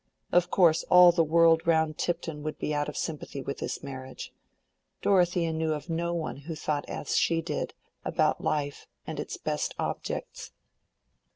[0.31, 4.33] Of course all the world round Tipton would be out of sympathy with this marriage.
[5.03, 9.75] Dorothea knew of no one who thought as she did about life and its best
[9.77, 10.53] objects.